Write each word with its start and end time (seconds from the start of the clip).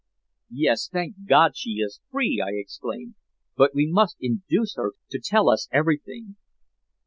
"Yes. 0.49 0.89
Thank 0.91 1.27
God 1.29 1.55
she 1.55 1.73
is 1.73 2.01
free!" 2.09 2.43
I 2.43 2.53
exclaimed. 2.57 3.13
"But 3.55 3.75
we 3.75 3.85
must 3.85 4.17
induce 4.19 4.73
her 4.73 4.93
to 5.11 5.19
tell 5.23 5.47
us 5.47 5.67
everything." 5.71 6.37